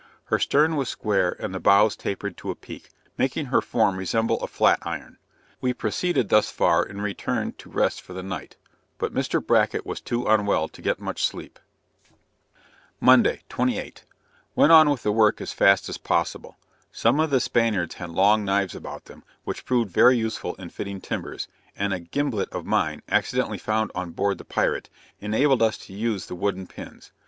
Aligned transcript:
Her 0.23 0.39
stern 0.39 0.77
was 0.77 0.89
square 0.89 1.35
and 1.39 1.53
the 1.53 1.59
bows 1.59 1.95
tapered 1.95 2.35
to 2.37 2.49
a 2.49 2.55
peak, 2.55 2.89
making 3.19 3.45
her 3.53 3.61
form 3.61 3.97
resemble 3.97 4.41
a 4.41 4.47
flat 4.47 4.79
iron. 4.81 5.19
We 5.59 5.75
proceeded 5.75 6.29
thus 6.29 6.49
far 6.49 6.81
and 6.81 7.03
returned 7.03 7.59
to 7.59 7.69
rest 7.69 8.01
for 8.01 8.13
the 8.13 8.23
night 8.23 8.57
but 8.97 9.13
Mr. 9.13 9.45
Bracket 9.45 9.85
was 9.85 10.01
too 10.01 10.25
unwell 10.25 10.69
to 10.69 10.81
get 10.81 10.99
much 10.99 11.23
sleep. 11.23 11.59
Monday, 12.99 13.43
28 13.47 14.03
Went 14.55 14.71
on 14.71 14.89
with 14.89 15.03
the 15.03 15.11
work 15.11 15.39
as 15.39 15.53
fast 15.53 15.87
as 15.87 15.99
possible. 15.99 16.57
Some 16.91 17.19
of 17.19 17.29
the 17.29 17.39
Spaniards 17.39 17.93
had 17.93 18.09
long 18.09 18.43
knives 18.43 18.73
about 18.73 19.05
them, 19.05 19.23
which 19.43 19.65
proved 19.65 19.91
very 19.91 20.17
useful 20.17 20.55
in 20.55 20.71
fitting 20.71 20.99
timbers, 20.99 21.47
and 21.77 21.93
a 21.93 21.99
gimblet 21.99 22.49
of 22.49 22.65
mine, 22.65 23.03
accidentally 23.07 23.59
found 23.59 23.91
on 23.93 24.09
board 24.13 24.39
the 24.39 24.45
pirate, 24.45 24.89
enabled 25.19 25.61
us 25.61 25.77
to 25.77 25.93
use 25.93 26.25
the 26.25 26.33
wooden 26.33 26.65
pins. 26.65 27.11